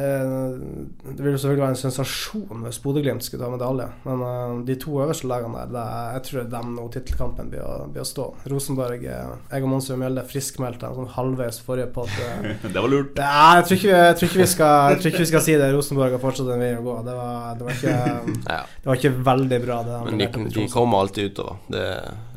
[1.06, 4.76] det vil jo selvfølgelig være en sensasjon hvis Bodø-Glimt skulle ta medalje, men uh, de
[4.82, 5.84] to øverste lagene der, det,
[6.16, 8.26] jeg tror det er dem nå tittelkampen blir å, blir å stå.
[8.50, 12.18] Rosenborg eh, Jeg og Monsrud Mjelde friskmeldte dem sånn halvveis forrige på at
[12.74, 13.14] Det var lurt.
[13.20, 15.46] Det, jeg tror, ikke, vi- jeg, tror ikke vi skal, jeg tror ikke vi skal
[15.52, 15.72] si det.
[15.78, 16.98] Rosenborg har fortsatt en vei å gå.
[17.06, 17.96] Det var, det var, ikke,
[18.82, 19.80] det var ikke veldig bra.
[19.92, 21.62] Det Men de, de kommer alltid utover.
[21.78, 21.88] Det,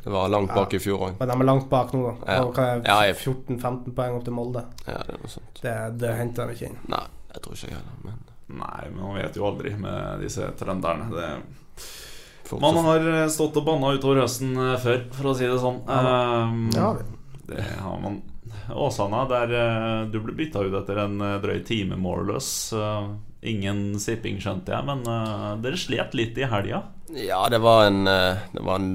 [0.05, 1.17] det var langt bak i fjor òg.
[1.21, 2.41] Men de er langt bak nå, da.
[2.45, 2.81] Ja.
[2.85, 4.63] Ja, jeg- 14-15 poeng opp til Molde.
[4.87, 5.63] Ja, det sånt.
[5.65, 6.79] Det, det henter de ikke inn.
[6.93, 10.47] Nei, jeg tror ikke jeg heller, men Nei, men man vet jo aldri med disse
[10.57, 11.11] trønderne.
[11.13, 15.83] Det Man har stått og banna utover høsten eh, før, for å si det sånn.
[15.85, 17.05] Um, Det har vi.
[17.51, 18.23] Det har man.
[18.73, 22.01] Åsane, der eh, du ble bytta ut etter en eh, drøy time.
[22.01, 23.11] Eh,
[23.53, 26.83] ingen sipping, skjønte jeg, men eh, dere slet litt i helga.
[27.13, 28.93] Ja, det var en eh, Det var en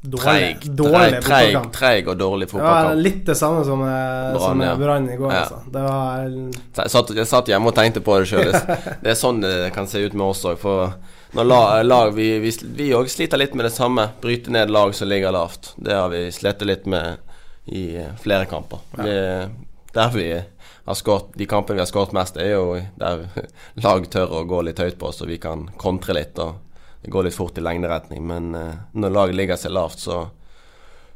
[0.00, 2.08] Dårlig, treig, dårlig treig, treig, fotballkamp.
[2.08, 4.36] og dårlig Ja, litt det samme som, eh,
[4.78, 5.14] Brann, ja.
[5.14, 5.40] I går, Ja.
[5.40, 5.58] altså.
[5.72, 8.52] Det var Jeg satt, jeg satt hjemme og tenkte på det sjøl.
[9.02, 10.58] Det er sånn det kan se ut med oss òg.
[11.32, 14.08] Vi òg vi, vi også sliter litt med det samme.
[14.22, 15.74] Bryte ned lag som ligger lavt.
[15.76, 17.18] Det har vi slitt litt med
[17.66, 18.78] i eh, flere kamper.
[18.96, 19.48] Vi,
[19.92, 20.28] der vi
[20.88, 23.26] har skårt De kampene vi har skåret mest, er jo der
[23.84, 26.38] lag tør å gå litt høyt på oss, og vi kan kontre litt.
[26.38, 26.54] Og
[27.08, 28.26] det går litt fort i lengderetning.
[28.26, 30.26] Men eh, når laget ligger seg lavt, så,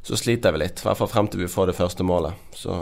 [0.01, 0.81] så sliter vi litt.
[0.81, 2.33] I hvert fall frem til vi får det første målet.
[2.57, 2.77] Så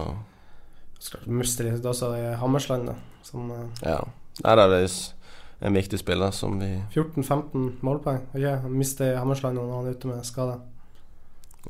[1.02, 2.96] Skal miste litt også i Hammersland, da.
[3.28, 4.00] Som eh, Ja.
[4.46, 4.88] Nei, det er
[5.68, 8.24] en viktig spiller som vi 14-15 målpoeng.
[8.32, 10.56] Okay, han mister Hammersland når han er ute med skade.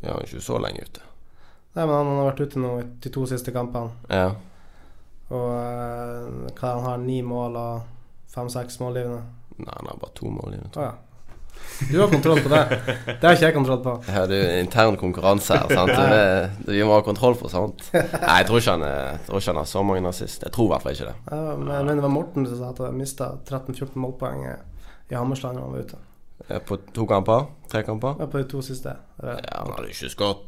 [0.06, 1.02] Ja, ikke så lenge ute.
[1.74, 3.98] Nei, men han har vært ute nå de to siste kampene.
[4.14, 4.36] Ja.
[5.34, 7.94] Og eh, hva han har ni mål og
[8.30, 9.24] fem-seks målgivende.
[9.58, 10.70] Nei, han har bare to målgivende.
[10.70, 10.92] i det.
[10.92, 11.00] Ja.
[11.90, 12.62] Du har kontroll på det.
[13.08, 13.94] Det har ikke jeg kontroll på.
[14.08, 15.94] Ja, det er jo intern konkurranse her, sant.
[15.98, 17.88] Det, vi må ha kontroll på sånt.
[17.96, 20.70] Nei, jeg tror ikke han, jeg tror ikke han har så mange nazister Jeg tror
[20.70, 21.16] i hvert fall ikke det.
[21.32, 24.54] Ja, men mener det var Morten som sa at han mista 13-14 målpoeng i
[25.12, 25.98] i da han var ute.
[26.68, 27.46] På to kamper?
[27.72, 28.16] Tre kamper?
[28.20, 28.94] Ja, på de to siste.
[29.20, 30.48] Ja, han hadde ikke skått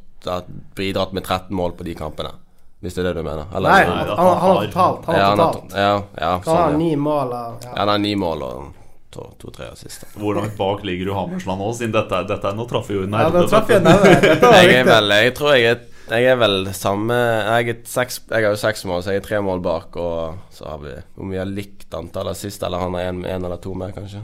[0.75, 2.31] bidratt med 13 mål på de kampene.
[2.79, 3.47] Hvis det er det du mener?
[3.51, 5.05] Nei, han, Nei, da, han, han har har- totalt.
[5.07, 6.77] Ja, han har, ja, ja, sånn, ja.
[6.77, 7.75] ni mål ja, ja.
[7.77, 8.82] han har ni mål og
[9.13, 10.09] to-tre assister.
[10.09, 10.19] assist.
[10.19, 11.71] Hvor langt bak ligger du Hammersland nå?
[11.77, 13.45] Siden dette, dette er, nå traff vi jo i ja, nerve.
[13.51, 18.51] traff jeg er tror jeg er jeg er vel samme Jeg, er seks, jeg har
[18.51, 19.95] jo seks mål, så jeg er tre mål bak.
[19.95, 23.47] Og så har vi Om vi har likt antall assist, eller han har en, en
[23.47, 24.23] eller to mer, kanskje?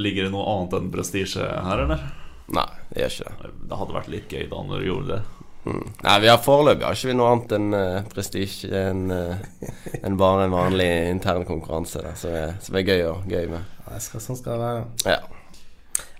[0.00, 2.02] Ligger det noe annet enn prestisje her, eller?
[2.54, 3.52] Nei, det gjør ikke det.
[3.70, 5.43] Det hadde vært litt gøy da når du gjorde det.
[5.64, 5.84] Mm.
[6.02, 9.70] Nei, vi har foreløpig har ikke vi noe annet enn uh, prestisje enn uh,
[10.04, 13.72] en bare en vanlig intern konkurranse der, som er, som er gøy, og, gøy med.
[13.86, 14.84] Ja, skal, sånn skal det være.
[15.14, 15.20] Ja.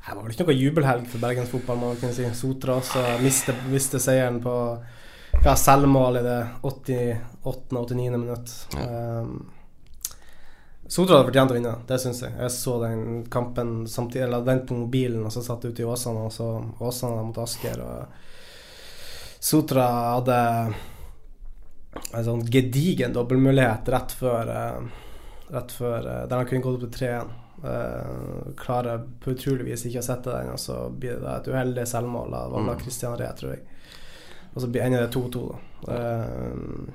[0.04, 2.26] Det var vel ikke noe jubelhelg for bergensfotball, må man kunne si.
[2.36, 4.54] Sotra også miste, miste seieren på
[5.42, 8.10] ja, selvmål i det 88.-89.
[8.16, 8.52] minutt.
[8.76, 9.38] Um,
[10.86, 12.34] Sotra hadde fortjent å vinne, det syns jeg.
[12.36, 15.88] Jeg så den kampen samtidig, eller den på mobilen, og så satt jeg ute i
[15.88, 16.48] Åsane, og så
[16.84, 17.80] Åsane mot Asker.
[17.80, 18.33] Og
[19.44, 20.36] Sotra hadde
[22.16, 24.84] en sånn gedigen dobbeltmulighet rett før eh,
[25.52, 27.40] Rett før eh, Der han kunne gått opp til 3-1.
[27.64, 31.86] Uh, klarer på utrolig vis ikke å sette den, og så blir det et uheldig
[31.88, 33.62] selvmål av Valla Christian Ree, tror jeg.
[34.52, 35.44] Og så ender det 2-2,
[35.86, 35.94] da.
[35.94, 36.92] Eh,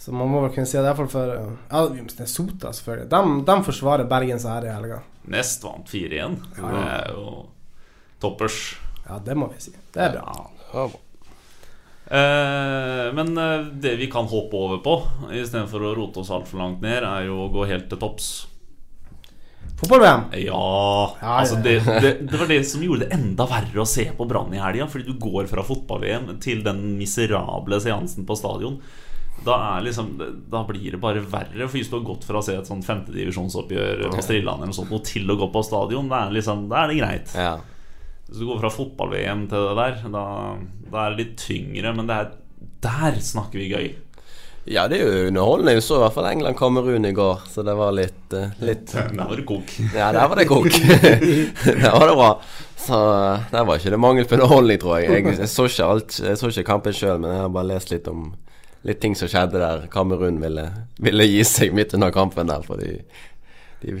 [0.00, 3.10] så man må vel kunne si det, iallfall for Ja, det er Sota, selvfølgelig.
[3.12, 5.02] De, de forsvarer Bergens ære i helga.
[5.36, 6.40] Nest vant 4-1.
[6.56, 7.28] Ja, Det er jo
[8.24, 8.62] toppers.
[9.04, 9.76] Ja, det må vi si.
[9.92, 10.48] Det er bra.
[10.72, 11.00] Ja, Eh,
[12.12, 14.98] men eh, det vi kan hoppe over på,
[15.32, 18.32] istedenfor å rote oss altfor langt ned, er jo å gå helt til topps.
[19.82, 20.28] Fotball-VM.
[20.44, 24.04] Ja, Ja, altså det, det, det var det som gjorde det enda verre å se
[24.14, 24.86] på Brann i helga.
[24.92, 28.76] Fordi du går fra fotball-VM til den miserable seansen på stadion.
[29.42, 30.12] Da, er liksom,
[30.52, 31.66] da blir det bare verre.
[31.66, 34.92] For hvis du har gått fra å se et sånn femtedivisjonsoppgjør på Strilleland eller sånt,
[34.94, 37.34] og til å gå på stadion, da er, liksom, da er det greit.
[37.34, 37.56] Ja.
[38.32, 40.20] Hvis du går fra fotball-VM til det der, da,
[40.88, 41.90] da er det litt tyngre.
[41.92, 42.30] Men det er,
[42.80, 43.90] der snakker vi gøy.
[44.72, 45.74] ja, det er jo underholdende.
[45.76, 49.12] Vi så i hvert fall England-Kamerun i går, så det var litt, eh, litt Der
[49.20, 49.74] var det kok.
[49.92, 50.70] Ja, der var det kok.
[51.84, 52.30] der var det bra.
[52.86, 55.12] Så eh, der var ikke det mangel på underholdning, tror jeg.
[55.12, 57.92] Jeg, jeg, så, ikke alt, jeg så ikke kampen sjøl, men jeg har bare lest
[57.92, 58.30] litt om
[58.88, 59.84] litt ting som skjedde der.
[59.92, 60.64] Kamerun ville,
[61.04, 62.96] ville gi seg midt under kampen der, fordi
[63.84, 64.00] de,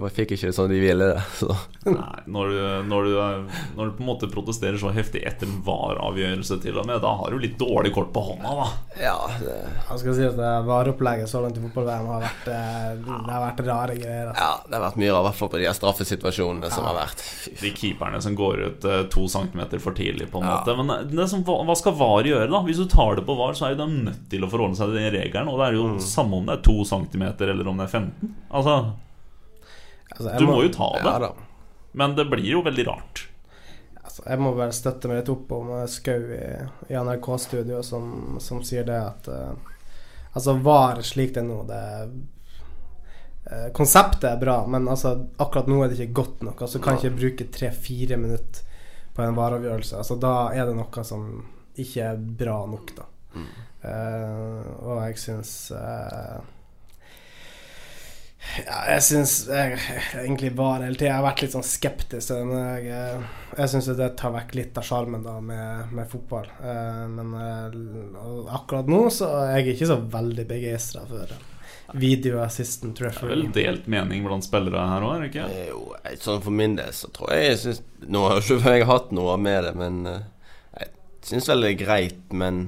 [0.00, 1.08] bare fikk ikke det som de ville.
[1.12, 1.48] det, Så.
[1.88, 5.62] Nei, når du, når, du, når du på en måte protesterer så heftig etter en
[5.66, 8.68] VAR-avgjørelse, til og med, da har du litt dårlig kort på hånda, da.
[9.02, 9.56] Ja, det,
[9.90, 13.64] Jeg skal si at VAR-opplegget så langt i fotball-VM har vært eh, Det har vært
[13.66, 14.30] rare greier.
[14.30, 14.46] Altså.
[14.46, 17.24] ja, det har vært mye, i hvert fall på de her straffesituasjonene som har vært.
[17.60, 20.76] De keeperne som går ut eh, to centimeter for tidlig, på en måte.
[20.78, 22.62] Men eh, det som, hva skal VAR gjøre, da?
[22.66, 24.92] Hvis du tar det på VAR, så er jo de nødt til å forholde seg
[24.92, 25.50] til den regelen.
[25.52, 28.36] Og det er jo samme om det er to centimeter eller om det er 15.
[28.52, 28.76] Altså,
[30.16, 31.12] Altså, du må jo ta det.
[31.26, 31.32] Ja.
[31.92, 33.26] Men det blir jo veldig rart.
[34.02, 36.42] Altså, jeg må vel støtte meg litt opp om eh, Skau i,
[36.90, 39.52] i NRK-studio, som, som sier det at uh,
[40.32, 41.80] Altså, VAR slik det er nå, det
[43.50, 46.64] uh, Konseptet er bra, men altså, akkurat nå er det ikke godt nok.
[46.64, 48.68] Altså, kan ikke bruke tre-fire minutter
[49.12, 49.98] på en VAR-avgjørelse.
[50.00, 51.26] Altså, da er det noe som
[51.80, 53.08] ikke er bra nok, da.
[53.82, 56.36] Eh, og jeg syns eh,
[58.60, 59.78] ja, jeg syns jeg,
[60.20, 62.48] egentlig var hele tida Jeg har vært litt sånn skeptisk til det.
[62.50, 66.50] Men jeg, eh, jeg syns det tar vekk litt av sjarmen med, med fotball.
[66.60, 71.32] Eh, men eh, akkurat nå så er jeg ikke så veldig begeistra for
[71.98, 75.64] videoassistent Det er vel delt mening blant spillere her òg, er det ikke?
[75.68, 75.80] Jo,
[76.20, 79.10] sånn for min del så tror jeg jeg synes, Nå har jeg ikke jeg hatt
[79.16, 80.88] noe med det, men jeg
[81.28, 82.62] syns vel det er greit, men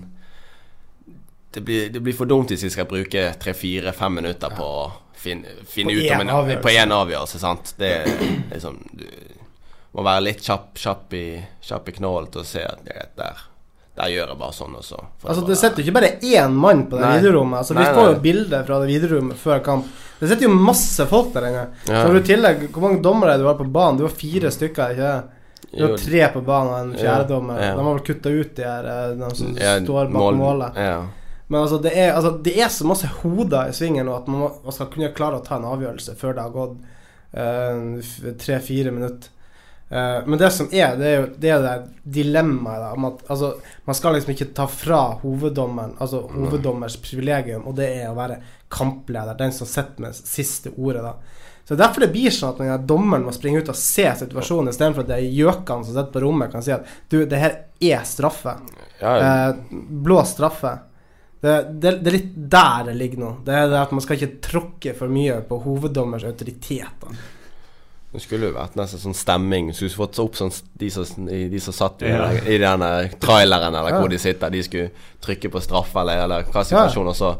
[1.55, 4.85] det blir, det blir for dumt hvis jeg skal bruke tre-fire-fem minutter på å
[5.25, 6.63] finne, finne ut om en avgjørelse.
[6.67, 7.75] På én avgjørelse, sant.
[7.81, 8.13] Det er
[8.53, 9.09] liksom Du
[9.99, 11.27] må være litt kjapp, kjapp, i,
[11.63, 13.43] kjapp i knålen til å se at ja, der,
[14.01, 16.57] der gjør jeg bare sånn, og så Altså Det bare- sitter jo ikke bare én
[16.65, 17.59] mann på det videorommet.
[17.61, 19.87] Altså Nei, Vi får jo bilde bilder fra det videorommet før kamp.
[20.19, 21.63] Det sitter jo masse folk der inne.
[21.89, 22.03] Ja.
[22.07, 23.99] Så i tillegg Hvor mange dommere du har på banen?
[23.99, 25.41] Du har fire stykker, ikke det?
[25.75, 27.57] Du har tre på banen og en fjerdedommer.
[27.59, 27.75] Ja, ja.
[27.79, 30.77] De har vel kutta ut de her eh, De som ja, står bak mål- målet.
[30.77, 30.99] Ja.
[31.47, 34.41] Men altså det, er, altså, det er så masse hoder i svingen og at man,
[34.47, 36.77] må, man skal kunne klare å ta en avgjørelse før det har gått
[37.37, 39.31] eh, tre-fire minutter.
[39.95, 43.51] Uh, men det som er, det er jo det, er det dilemmaet om at altså,
[43.85, 48.41] man skal liksom ikke ta fra hoveddommeren Altså hoveddommers privilegium, og det er å være
[48.73, 51.13] kampleder, den som sitter med siste ordet, da.
[51.69, 55.05] Så Derfor det blir sånn at den dommeren må springe ut og se situasjonen, istedenfor
[55.05, 58.09] at det er gjøkene som sitter på rommet, kan si at du, det her er
[58.09, 58.57] straffe.
[59.01, 60.75] Ja, Eh, blå straffe.
[61.45, 63.31] Det, det, det er litt der det ligger nå.
[63.45, 67.09] Det er det at Man skal ikke tråkke for mye på hoveddommers autoritet.
[68.15, 69.73] Det skulle jo vært nesten sånn stemming.
[69.73, 72.29] Du skulle fått opp sånn de som, de som satt i, Ja.
[72.47, 72.85] i den
[73.21, 73.99] traileren, eller Ja.
[74.01, 74.51] hvor de sitter.
[74.55, 77.33] De skulle trykke på straffe, eller, eller hva situasjonen, og så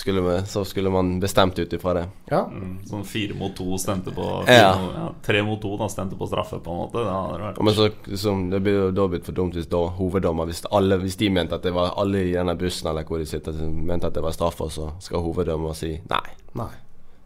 [0.00, 2.02] skulle, vi, så skulle man bestemt ut ifra det.
[2.32, 2.40] Ja.
[2.48, 4.72] Mm, Sånn fire mot to stemte på Ja.
[4.72, 7.04] fire mot- ja, Tre mot to da stemte på straffe, på en måte.
[7.04, 9.82] Det hadde vært Men så, liksom, det blir jo da blitt for dumt hvis da
[9.98, 13.18] hoveddommer Hvis, alle, hvis de mente at det var alle i denne bussen eller hvor
[13.18, 16.72] de sitter, mente at det var straffe, og så skal hoveddommer si nei, Nei.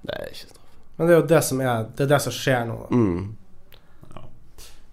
[0.04, 0.60] det er ikke straff.
[0.98, 2.76] Men det er jo det som er Det er det som skjer nå.
[2.90, 3.34] Mm.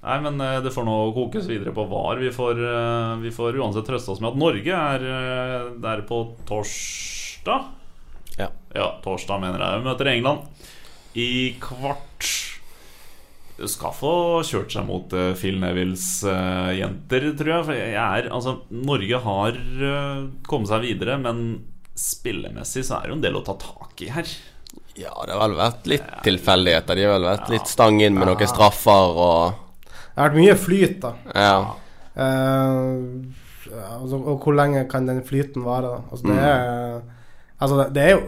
[0.02, 2.18] Nei, men eh, det får nå kokes videre på VAR.
[2.18, 6.24] Vi får, eh, vi får uansett trøste oss med at Norge er eh, der på
[7.42, 7.64] torsdag.
[8.38, 8.50] Ja.
[8.74, 9.80] Ja, torsdag mener jeg.
[9.80, 10.40] Vi møter England
[11.14, 12.28] i kvart.
[13.62, 14.14] Skal få
[14.48, 17.66] kjørt seg mot eh, Phil Nevilles uh, jenter, tror jeg.
[17.68, 21.44] For jeg er Altså, Norge har uh, kommet seg videre, men
[21.94, 24.32] spillemessig så er det jo en del å ta tak i her.
[24.98, 26.98] Ja, det har vel vært litt tilfeldigheter.
[26.98, 29.60] De har vel vært litt stang inn med noen straffer og
[29.92, 31.14] Det har vært mye flyt, da.
[31.38, 31.56] Ja.
[32.18, 33.30] Uh,
[34.00, 36.02] altså, og hvor lenge kan den flyten vare, da?
[36.10, 37.20] Altså, det er
[37.62, 38.22] Altså, det, det er jo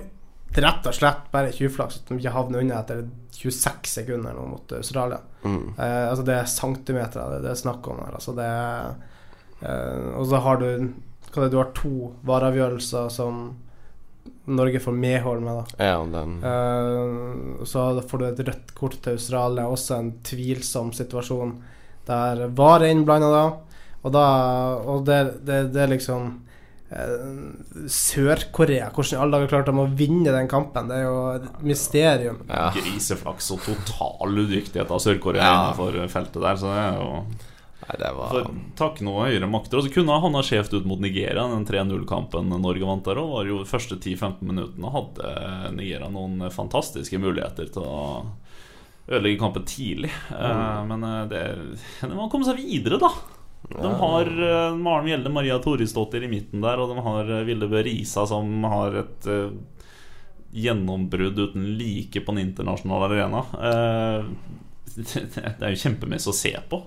[0.54, 3.02] rett og slett bare tjuvflaks at de ikke havner unna etter
[3.34, 5.20] 26 sekunder nå mot Australia.
[5.42, 5.74] Mm.
[5.74, 8.14] Eh, altså, det er centimeter det, det er snakk om her.
[8.20, 8.94] Altså, det er
[9.66, 10.70] eh, Og så har du
[11.34, 13.44] hva det, Du har to vareavgjørelser som
[14.54, 15.84] Norge får medhold med, da.
[15.88, 21.58] Ja, den Eh, så får du et rødt kort til Australia, også en tvilsom situasjon
[22.06, 23.44] der VAR er innblanda da.
[24.04, 24.26] Og, da,
[24.84, 26.34] og det, det, det er liksom
[27.90, 28.90] Sør-Korea.
[28.94, 30.90] Hvordan i alle dager klarte de å vinne den kampen?
[30.92, 32.42] Det er jo et mysterium.
[32.50, 32.68] Ja.
[32.76, 35.56] Griseflaks og total udyktighet av Sør-Korea Ja.
[35.74, 36.56] innenfor feltet der.
[36.62, 37.26] Så det er jo
[37.84, 38.46] Nei, det var For
[38.80, 39.76] takk noe høyere makter.
[39.78, 41.44] Og så kunne han ha skjevt ut mot Nigeria.
[41.52, 45.34] Den 3-0-kampen Norge vant der òg, var jo de første 10-15 minuttene hadde
[45.76, 48.26] Nigeria noen fantastiske muligheter til å
[49.10, 50.12] ødelegge kampen tidlig.
[50.32, 50.88] Mm.
[50.94, 53.10] men eh, det Man kom seg videre, da.
[53.70, 54.28] De har
[54.76, 58.66] Maren Gjelde Maria Torisdottir i midten der, og de har uh, Vilde Bø Risa som
[58.70, 59.54] har et uh,
[60.54, 63.46] gjennombrudd uten like på den internasjonale arena.
[63.56, 64.26] Uh,
[64.96, 65.24] det,
[65.60, 66.84] det er jo kjempemessig å se på.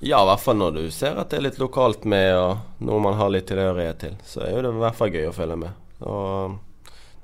[0.00, 3.02] Ja, i hvert fall når du ser at det er litt lokalt med, og noe
[3.04, 4.16] man har litt tilhørighet til.
[4.24, 5.82] Så er jo det i hvert fall gøy å følge med.
[6.08, 6.56] Og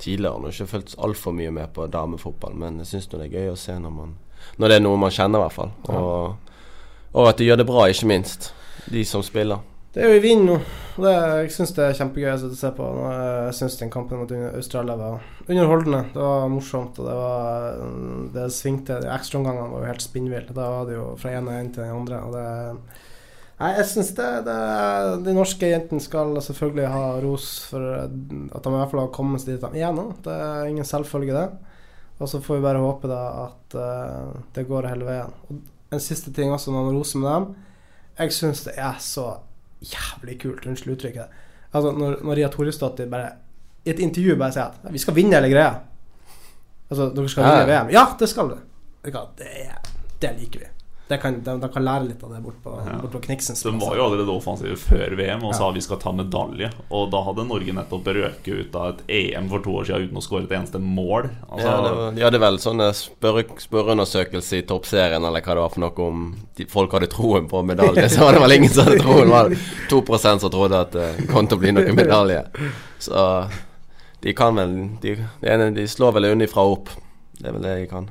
[0.03, 3.33] tidligere har jeg ikke fulgt altfor mye med på damefotball, men jeg syns det er
[3.33, 4.12] gøy å se når, man,
[4.61, 5.73] når det er noe man kjenner, i hvert fall.
[5.88, 6.53] Og,
[7.16, 8.51] og at de gjør det bra, ikke minst.
[8.92, 9.64] De som spiller.
[9.96, 10.59] Det er jo i vind nå.
[11.01, 12.87] Det, jeg syns det er kjempegøy å se på.
[13.09, 16.03] Jeg syns den kampen mot Australia var underholdende.
[16.12, 17.81] Det var morsomt, og det var
[18.35, 18.99] Det svingte.
[19.01, 20.53] De ekstraomgangene var jo helt spinnville.
[20.57, 22.20] Da var det jo fra ene enden til den andre.
[22.29, 22.46] Og det
[23.57, 24.57] Nei, jeg syns det, det
[25.25, 29.40] De norske jentene skal selvfølgelig ha ros for at de i hvert fall har kommet
[29.40, 30.11] seg dit de er nå.
[30.27, 31.77] Det er ingen selvfølge, det.
[32.20, 35.33] Og så får vi bare håpe da at eh, det går hele veien.
[35.49, 37.49] Og en siste ting også, når man roser med dem.
[38.18, 39.26] Jeg syns det er så
[39.85, 41.42] jævlig kult, unnskyld uttrykket.
[41.72, 43.35] Altså Når Maria Toresdottir bare
[43.85, 45.74] i et intervju bare sier at vi skal vinne hele greia.
[46.90, 47.83] Altså, dere skal vinne ja.
[47.83, 47.92] VM.
[47.94, 48.64] Ja, det skal dere.
[49.38, 49.50] Det,
[50.22, 50.70] det liker vi.
[51.09, 53.55] Det kan, de, de kan lære litt av det bort på, bort på Kniksen.
[53.62, 56.73] De var jo allerede offensive før VM og sa vi skal ta medalje.
[56.90, 60.19] Og da hadde Norge nettopp røket ut av et EM for to år siden uten
[60.19, 61.29] å skåre et eneste mål.
[61.47, 65.85] Altså, Ja, var, de hadde vel sånne spørreundersøkelse i toppserien eller hva det var for
[65.87, 66.27] noe om
[66.59, 68.09] de, folk hadde troen på medalje.
[68.16, 69.31] Så var det vel ingen som hadde troen.
[69.31, 69.55] Det var
[69.95, 72.42] 2 som trodde at det kom til å bli noen medalje.
[72.99, 73.23] Så
[74.27, 75.14] de kan vel De,
[75.79, 76.90] de slår vel unnifra opp.
[77.38, 78.11] Det er vel det de kan.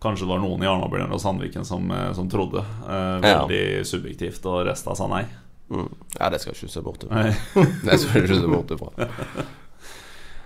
[0.00, 2.62] Kanskje det var noen i Arna-Bjørn og Sandviken som, eh, som trodde.
[2.88, 3.44] Eh, Ja.
[3.46, 5.24] veldig subjektivt, og resten sa nei.
[5.70, 5.88] Mm.
[6.18, 7.34] Ja, det skal du ikke se bort ifra.
[7.84, 8.88] Det skal du ikke se bort ifra.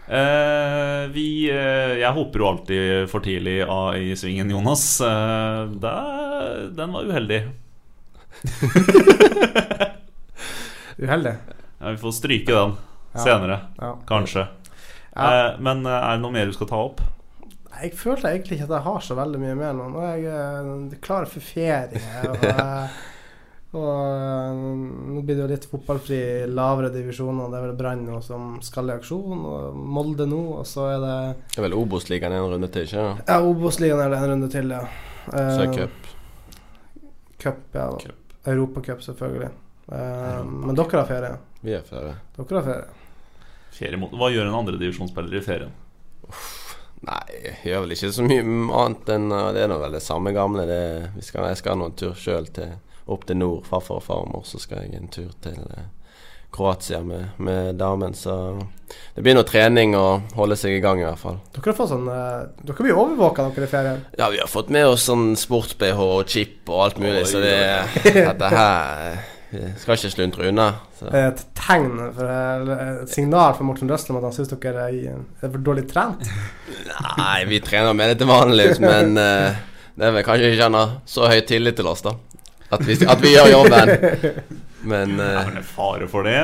[0.05, 5.01] Eh, vi, eh, jeg hopper jo alltid for tidlig av i svingen, Jonas.
[5.01, 7.39] Eh, der, den var uheldig.
[10.99, 11.35] Uheldig.
[11.81, 12.77] Ja, vi får stryke den
[13.15, 13.21] Ja.
[13.25, 13.97] senere, Ja.
[14.07, 14.47] kanskje.
[15.17, 15.53] Ja.
[15.55, 17.01] Eh, men er det noe mer du skal ta opp?
[17.83, 19.89] Jeg føler egentlig ikke at jeg har så veldig mye mer nå.
[19.93, 21.99] Nå er jeg eh, klar for ferie.
[22.29, 23.01] Og, eh,
[23.75, 24.61] og eh,
[25.15, 27.51] nå blir det jo litt fotballfri i lavere divisjoner.
[27.51, 30.43] Det er vel Brann nå som skal i aksjon, og Molde nå.
[30.61, 31.17] Og så er det
[31.55, 33.09] Det er vel Obos-ligaen en runde til, ikke?
[33.27, 34.85] Ja, Obos-ligaen er det en runde til, ja.
[35.27, 36.11] Så er cup.
[37.43, 37.89] Cup, ja.
[38.01, 38.37] Cup.
[38.47, 39.51] Europacup, selvfølgelig.
[39.93, 41.33] Eh, men dere har ferie.
[41.65, 42.19] Vi er ferie.
[42.37, 43.01] Dere har ferie.
[43.75, 45.73] Ferie mot, hva gjør en andredivisjonsspiller i ferien?
[47.05, 50.05] Nei, jeg gjør vel ikke så mye annet enn uh, Det er nå vel det
[50.05, 50.65] samme gamle.
[50.69, 50.81] Det,
[51.17, 52.49] vi skal, jeg skal nå en tur sjøl
[53.05, 53.67] opp til nord.
[53.69, 54.47] Farfar og farmor.
[54.49, 55.91] Så skal jeg en tur til eh,
[56.55, 58.15] Kroatia med, med damen.
[58.17, 58.57] Så
[59.15, 61.37] det blir noe trening og holde seg i gang, i hvert fall.
[61.53, 64.03] Dere har fått sånn eh, Dere blir overvåka dere i ferien.
[64.17, 67.45] Ja, vi har fått med oss sånn sports-BH og chip og alt mulig, Oi, så
[67.45, 67.57] det,
[68.09, 70.67] dette her eh, skal ikke sluntre unna.
[70.99, 71.07] Så.
[71.11, 75.15] Er et tegn, for, eller et signal for Morten Røsland at han syns dere er,
[75.41, 76.27] er for dårlig trent.
[77.19, 79.63] Nei, vi trener med det til vanlig, men uh,
[79.97, 82.17] det er vel kanskje ikke han har så høy tillit til oss, da.
[82.75, 83.95] At vi, at vi gjør jobben.
[84.91, 86.39] Men uh, Er det fare for det?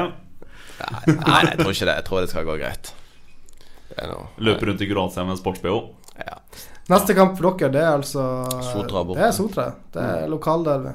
[0.80, 1.94] nei, nei, jeg tror ikke det.
[1.98, 2.94] Jeg tror det skal gå greit.
[4.40, 5.80] Løpe rundt i Kroatia med en sports-BH?
[6.20, 6.38] Ja.
[6.90, 8.24] Neste kamp for dere, det er altså
[8.64, 9.20] Sotra borte.
[9.20, 9.66] Det er Sotra.
[9.94, 10.94] Det er lokalderby.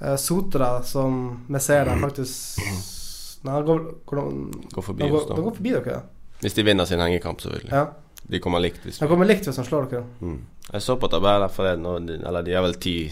[0.00, 2.58] Eh, Sotra, som vi ser der faktisk
[3.44, 5.42] Nei, går, går, de- forbi oss går, oss, de da.
[5.42, 6.02] går forbi dere.
[6.40, 7.72] Hvis de vinner sin hengekamp, selvfølgelig.
[7.72, 7.86] Ja.
[8.26, 8.80] De kommer likt.
[8.84, 10.04] Hvis De kommer likt hvis han slår dere.
[10.20, 10.38] mm.
[10.72, 13.10] Jeg så på tabellen, forleden, eller de har vel ti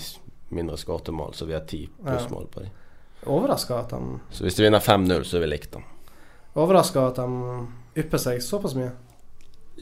[0.50, 2.70] mindre skårte mål, så vi har ti plussmål på dem.
[3.26, 5.80] Overraska at de Så hvis de vinner 5-0, så er vi likt, da.
[6.56, 7.66] Overraska at de
[8.02, 8.90] ypper seg såpass mye.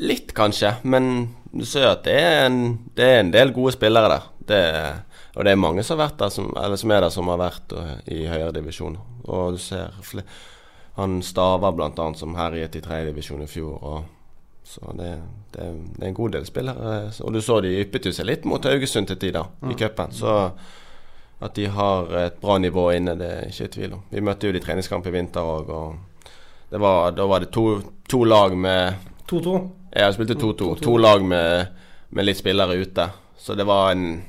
[0.00, 2.60] Litt, kanskje, men du ser at det er en,
[2.94, 4.26] det er en del gode spillere der.
[4.50, 4.60] Det,
[5.34, 7.38] og det er mange som har vært der som, eller som er der som har
[7.40, 8.96] vært uh, i høyere divisjon.
[9.30, 9.94] Og du ser
[10.98, 13.78] han staver blant annet som herjet i tredje divisjon i fjor.
[13.80, 14.02] Og,
[14.66, 15.14] så det,
[15.54, 16.98] det, det er en god del spillere.
[17.24, 20.12] Og du så de yppet seg litt mot Haugesund til tider i cupen.
[20.12, 20.34] Så
[21.40, 24.02] at de har et bra nivå inne, det er ikke i tvil om.
[24.10, 26.34] Vi møtte jo de i treningskamp i vinter òg, og
[26.70, 27.64] det var, da var det to,
[28.10, 29.54] to lag med 2-2.
[29.94, 30.74] Ja, jeg spilte 2-2.
[30.84, 31.72] To lag med,
[32.10, 33.08] med litt spillere ute.
[33.40, 34.20] Så det var en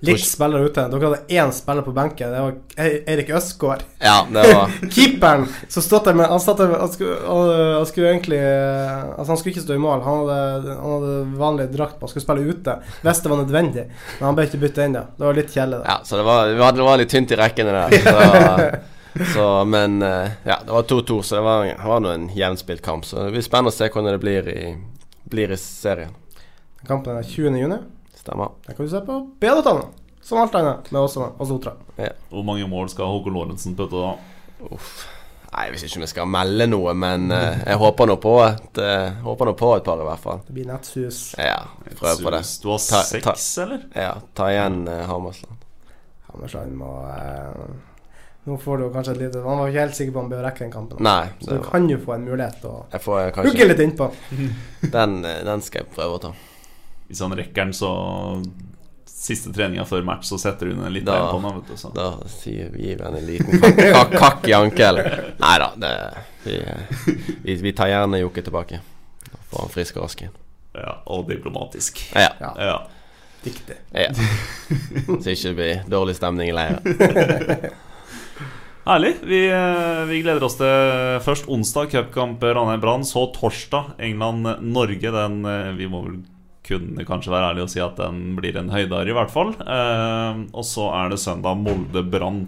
[0.00, 0.82] Litt spillere ute.
[0.92, 2.32] Dere hadde én spiller på benken.
[2.32, 3.84] Det var Eirik Østgaard.
[3.98, 8.10] Ja, det var Keeperen som stod der med Han, stod der, han, skulle, han, skulle
[8.10, 10.02] egentlig eh, Altså Han skulle ikke stå i mål.
[10.04, 12.06] Han hadde, han hadde vanlig drakt på.
[12.06, 13.86] Han skulle spille ute hvis det var nødvendig.
[14.18, 15.06] Men han ble ikke bytta inn, da.
[15.16, 15.80] Det var litt kjedelig.
[15.88, 18.76] Ja, så det var, det var litt tynt i rekkene der.
[19.16, 22.82] Så, så, men eh, ja, det var 2-2, så det var, var nå en jevnspilt
[22.84, 23.06] kamp.
[23.08, 24.74] Så det blir spennende å se hvordan det blir i,
[25.24, 26.12] blir i serien.
[26.84, 27.78] Kampen er 20.
[28.26, 28.54] Stemmer.
[28.66, 29.76] Den kan du se på BA.no.
[30.26, 31.76] Som alt annet med oss og Sotra.
[32.32, 34.16] Hvor mange mål skal Håkon Lorentzen putte da?
[34.74, 35.04] Uff.
[35.52, 39.22] Nei, Hvis ikke vi skal melde noe, men uh, jeg håper nå på et uh,
[39.24, 40.40] Håper nå på et par, i hvert fall.
[40.48, 41.20] Det blir nettsus.
[41.38, 41.60] Ja,
[41.96, 42.40] prøv på det.
[42.60, 43.86] Du har Ta- ta- seks, eller?
[43.94, 45.62] Ja, ta igjen uh, Hammersland.
[46.32, 46.90] Hammersland må
[48.46, 50.44] Nå får du kanskje et lite Han var ikke helt sikker på om han bør
[50.46, 51.00] rekke den kampen.
[51.02, 54.10] Nei, Så du du kan jo få en mulighet til å hugge litt innpå.
[54.92, 56.34] den, den skal jeg prøve å ta.
[57.08, 57.90] Hvis han rekker den, så
[59.16, 61.62] Siste treninga før match, så setter hun en liten Da- en på den.
[61.70, 61.88] du, så.
[61.94, 63.62] Da sier vi gir vi henne en liten
[63.94, 65.08] kakk, kakk, i ankelen.
[65.40, 65.92] Nei da, det
[66.44, 66.58] vi,
[67.46, 68.80] vi, vi tar gjerne Jokke tilbake.
[69.24, 70.36] Da får han frisk og rask igjen.
[70.76, 72.02] Ja, og diplomatisk.
[72.14, 72.28] Ja.
[72.42, 72.52] Ja.
[72.60, 72.76] Ja.
[73.46, 73.76] Diktig.
[73.94, 74.10] ja.
[74.12, 76.82] Så ikke det blir dårlig stemning i leiren.
[78.86, 79.16] Herlig.
[79.26, 85.10] Vi, eh, vi gleder oss til først onsdag cupkamp Ranheim-Brann, så torsdag England-Norge.
[85.16, 86.20] Den eh, Vi må vel
[86.66, 89.54] kunne kanskje være ærlig og si at den blir en høydare, i hvert fall.
[89.60, 92.46] Eh, og så er det søndag Molde-Brann.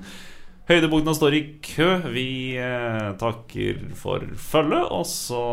[0.68, 1.86] Høydepunktene står i kø.
[2.12, 2.26] Vi
[2.60, 5.44] eh, takker for følget, og så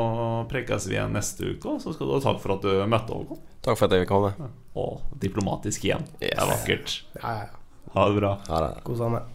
[0.51, 1.77] prekes vi igjen neste uke.
[1.77, 3.39] Og så skal du ha takk for at du møtte Håkon.
[3.63, 4.49] Takk for at jeg fikk komme.
[4.75, 6.03] Og diplomatisk igjen.
[6.19, 6.97] Det er vakkert.
[7.21, 7.63] Ja, ja, ja.
[7.95, 8.33] Ha det bra.
[8.49, 8.73] Ha det.
[8.83, 9.31] God sommer.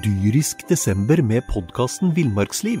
[0.00, 2.80] Dyrisk desember med podkasten Villmarksliv.